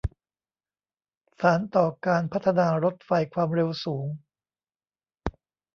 [1.39, 4.07] สานต่อการพัฒนารถไฟความเร็วสูง